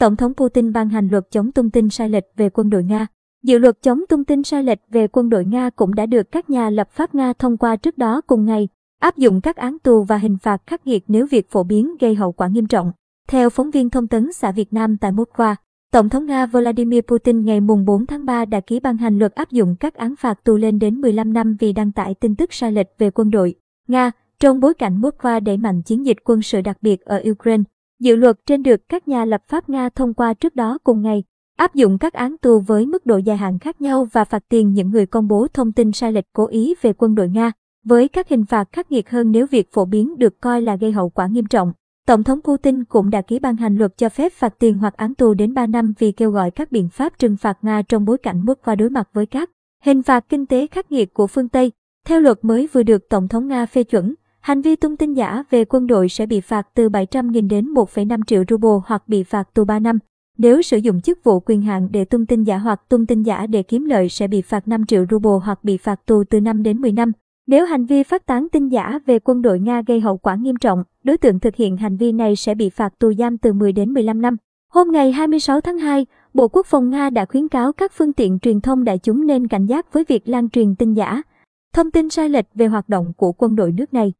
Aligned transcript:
Tổng 0.00 0.16
thống 0.16 0.34
Putin 0.34 0.72
ban 0.72 0.88
hành 0.88 1.08
luật 1.08 1.30
chống 1.30 1.52
tung 1.52 1.70
tin 1.70 1.90
sai 1.90 2.08
lệch 2.08 2.24
về 2.36 2.50
quân 2.50 2.70
đội 2.70 2.84
Nga. 2.84 3.06
Dự 3.42 3.58
luật 3.58 3.82
chống 3.82 4.00
tung 4.08 4.24
tin 4.24 4.42
sai 4.42 4.62
lệch 4.62 4.78
về 4.90 5.08
quân 5.08 5.28
đội 5.30 5.44
Nga 5.44 5.70
cũng 5.70 5.94
đã 5.94 6.06
được 6.06 6.32
các 6.32 6.50
nhà 6.50 6.70
lập 6.70 6.90
pháp 6.90 7.14
Nga 7.14 7.32
thông 7.32 7.56
qua 7.56 7.76
trước 7.76 7.98
đó 7.98 8.20
cùng 8.20 8.44
ngày, 8.44 8.68
áp 9.00 9.16
dụng 9.16 9.40
các 9.40 9.56
án 9.56 9.78
tù 9.78 10.02
và 10.02 10.16
hình 10.16 10.36
phạt 10.38 10.62
khắc 10.66 10.86
nghiệt 10.86 11.04
nếu 11.08 11.26
việc 11.30 11.50
phổ 11.50 11.62
biến 11.62 11.96
gây 12.00 12.14
hậu 12.14 12.32
quả 12.32 12.48
nghiêm 12.48 12.66
trọng. 12.66 12.92
Theo 13.28 13.50
phóng 13.50 13.70
viên 13.70 13.90
thông 13.90 14.08
tấn 14.08 14.32
xã 14.32 14.52
Việt 14.52 14.72
Nam 14.72 14.96
tại 14.96 15.12
Moscow, 15.12 15.54
Tổng 15.92 16.08
thống 16.08 16.26
Nga 16.26 16.46
Vladimir 16.46 17.00
Putin 17.00 17.44
ngày 17.44 17.60
4 17.60 18.06
tháng 18.06 18.24
3 18.24 18.44
đã 18.44 18.60
ký 18.60 18.80
ban 18.80 18.96
hành 18.96 19.18
luật 19.18 19.34
áp 19.34 19.50
dụng 19.50 19.76
các 19.80 19.94
án 19.94 20.14
phạt 20.16 20.44
tù 20.44 20.56
lên 20.56 20.78
đến 20.78 21.00
15 21.00 21.32
năm 21.32 21.56
vì 21.60 21.72
đăng 21.72 21.92
tải 21.92 22.14
tin 22.14 22.36
tức 22.36 22.52
sai 22.52 22.72
lệch 22.72 22.88
về 22.98 23.10
quân 23.10 23.30
đội. 23.30 23.54
Nga, 23.88 24.10
trong 24.40 24.60
bối 24.60 24.74
cảnh 24.74 25.00
Moscow 25.00 25.40
đẩy 25.44 25.56
mạnh 25.56 25.82
chiến 25.82 26.06
dịch 26.06 26.16
quân 26.24 26.42
sự 26.42 26.60
đặc 26.60 26.78
biệt 26.82 27.00
ở 27.00 27.22
Ukraine, 27.30 27.62
dự 28.00 28.16
luật 28.16 28.36
trên 28.46 28.62
được 28.62 28.88
các 28.88 29.08
nhà 29.08 29.24
lập 29.24 29.42
pháp 29.48 29.68
Nga 29.68 29.88
thông 29.88 30.14
qua 30.14 30.34
trước 30.34 30.56
đó 30.56 30.78
cùng 30.84 31.02
ngày, 31.02 31.24
áp 31.56 31.74
dụng 31.74 31.98
các 31.98 32.12
án 32.12 32.36
tù 32.38 32.60
với 32.60 32.86
mức 32.86 33.06
độ 33.06 33.16
dài 33.16 33.36
hạn 33.36 33.58
khác 33.58 33.80
nhau 33.80 34.08
và 34.12 34.24
phạt 34.24 34.44
tiền 34.48 34.72
những 34.72 34.90
người 34.90 35.06
công 35.06 35.28
bố 35.28 35.46
thông 35.52 35.72
tin 35.72 35.92
sai 35.92 36.12
lệch 36.12 36.32
cố 36.32 36.46
ý 36.46 36.74
về 36.82 36.92
quân 36.92 37.14
đội 37.14 37.28
Nga, 37.28 37.52
với 37.84 38.08
các 38.08 38.28
hình 38.28 38.44
phạt 38.44 38.72
khắc 38.72 38.92
nghiệt 38.92 39.10
hơn 39.10 39.30
nếu 39.30 39.46
việc 39.46 39.72
phổ 39.72 39.84
biến 39.84 40.18
được 40.18 40.40
coi 40.40 40.62
là 40.62 40.76
gây 40.76 40.92
hậu 40.92 41.10
quả 41.10 41.26
nghiêm 41.26 41.46
trọng. 41.46 41.72
Tổng 42.06 42.22
thống 42.22 42.40
Putin 42.40 42.84
cũng 42.84 43.10
đã 43.10 43.22
ký 43.22 43.38
ban 43.38 43.56
hành 43.56 43.76
luật 43.76 43.96
cho 43.96 44.08
phép 44.08 44.32
phạt 44.32 44.54
tiền 44.58 44.78
hoặc 44.78 44.96
án 44.96 45.14
tù 45.14 45.34
đến 45.34 45.54
3 45.54 45.66
năm 45.66 45.92
vì 45.98 46.12
kêu 46.12 46.30
gọi 46.30 46.50
các 46.50 46.72
biện 46.72 46.88
pháp 46.88 47.18
trừng 47.18 47.36
phạt 47.36 47.58
Nga 47.62 47.82
trong 47.82 48.04
bối 48.04 48.18
cảnh 48.18 48.44
Moscow 48.44 48.76
đối 48.76 48.90
mặt 48.90 49.08
với 49.12 49.26
các 49.26 49.50
hình 49.84 50.02
phạt 50.02 50.24
kinh 50.28 50.46
tế 50.46 50.66
khắc 50.66 50.92
nghiệt 50.92 51.14
của 51.14 51.26
phương 51.26 51.48
Tây. 51.48 51.72
Theo 52.06 52.20
luật 52.20 52.38
mới 52.42 52.68
vừa 52.72 52.82
được 52.82 53.08
Tổng 53.08 53.28
thống 53.28 53.48
Nga 53.48 53.66
phê 53.66 53.84
chuẩn, 53.84 54.14
hành 54.40 54.60
vi 54.60 54.76
tung 54.76 54.96
tin 54.96 55.14
giả 55.14 55.44
về 55.50 55.64
quân 55.64 55.86
đội 55.86 56.08
sẽ 56.08 56.26
bị 56.26 56.40
phạt 56.40 56.68
từ 56.74 56.88
700.000 56.88 57.48
đến 57.48 57.74
1,5 57.74 58.20
triệu 58.26 58.44
ruble 58.48 58.80
hoặc 58.86 59.02
bị 59.06 59.22
phạt 59.22 59.54
tù 59.54 59.64
3 59.64 59.78
năm. 59.78 59.98
Nếu 60.38 60.62
sử 60.62 60.76
dụng 60.76 61.00
chức 61.00 61.24
vụ 61.24 61.40
quyền 61.40 61.62
hạn 61.62 61.88
để 61.90 62.04
tung 62.04 62.26
tin 62.26 62.44
giả 62.44 62.58
hoặc 62.58 62.88
tung 62.88 63.06
tin 63.06 63.22
giả 63.22 63.46
để 63.46 63.62
kiếm 63.62 63.84
lợi 63.84 64.08
sẽ 64.08 64.28
bị 64.28 64.42
phạt 64.42 64.68
5 64.68 64.86
triệu 64.86 65.04
ruble 65.10 65.38
hoặc 65.44 65.64
bị 65.64 65.76
phạt 65.76 66.06
tù 66.06 66.24
từ 66.24 66.40
5 66.40 66.62
đến 66.62 66.80
10 66.80 66.92
năm. 66.92 67.12
Nếu 67.46 67.66
hành 67.66 67.86
vi 67.86 68.02
phát 68.02 68.26
tán 68.26 68.48
tin 68.52 68.68
giả 68.68 68.98
về 69.06 69.18
quân 69.18 69.42
đội 69.42 69.60
Nga 69.60 69.82
gây 69.86 70.00
hậu 70.00 70.16
quả 70.16 70.34
nghiêm 70.34 70.56
trọng, 70.56 70.84
đối 71.04 71.16
tượng 71.16 71.40
thực 71.40 71.56
hiện 71.56 71.76
hành 71.76 71.96
vi 71.96 72.12
này 72.12 72.36
sẽ 72.36 72.54
bị 72.54 72.70
phạt 72.70 72.98
tù 72.98 73.12
giam 73.14 73.38
từ 73.38 73.52
10 73.52 73.72
đến 73.72 73.92
15 73.92 74.22
năm. 74.22 74.36
Hôm 74.72 74.92
ngày 74.92 75.12
26 75.12 75.60
tháng 75.60 75.78
2, 75.78 76.06
Bộ 76.34 76.48
Quốc 76.48 76.66
phòng 76.66 76.90
Nga 76.90 77.10
đã 77.10 77.24
khuyến 77.24 77.48
cáo 77.48 77.72
các 77.72 77.92
phương 77.94 78.12
tiện 78.12 78.38
truyền 78.38 78.60
thông 78.60 78.84
đại 78.84 78.98
chúng 78.98 79.26
nên 79.26 79.46
cảnh 79.46 79.66
giác 79.66 79.92
với 79.92 80.04
việc 80.08 80.28
lan 80.28 80.50
truyền 80.50 80.74
tin 80.74 80.94
giả, 80.94 81.22
thông 81.74 81.90
tin 81.90 82.10
sai 82.10 82.28
lệch 82.28 82.46
về 82.54 82.66
hoạt 82.66 82.88
động 82.88 83.12
của 83.16 83.32
quân 83.32 83.56
đội 83.56 83.72
nước 83.72 83.94
này. 83.94 84.12